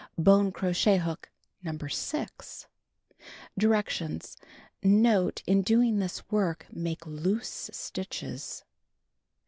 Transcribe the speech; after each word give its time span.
Bone 0.17 0.51
crochet 0.51 0.97
hook, 0.97 1.29
No. 1.61 1.77
6. 1.77 2.65
Directions: 3.55 4.35
Note.— 4.81 5.43
In 5.45 5.61
doing 5.61 5.99
this 5.99 6.27
work, 6.31 6.65
make 6.73 7.05
loose 7.05 7.69
stitches. 7.71 8.63